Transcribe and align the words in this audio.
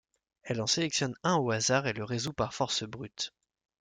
Elle 0.41 0.61
en 0.61 0.65
sélectionne 0.65 1.13
un 1.21 1.35
au 1.37 1.51
hasard 1.51 1.85
et 1.85 1.93
le 1.93 2.03
résout 2.03 2.33
par 2.33 2.55
force 2.55 2.81
brute. 2.81 3.35